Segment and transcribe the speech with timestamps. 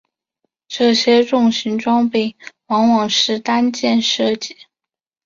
[0.67, 4.57] 这些重型装备往往是单件设计。